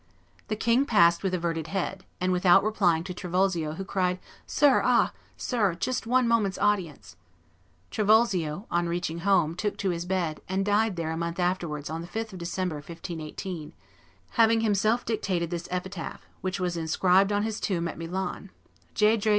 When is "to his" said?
9.77-10.05